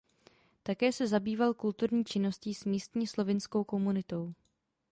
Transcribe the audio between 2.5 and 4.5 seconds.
s místní slovinskou komunitou.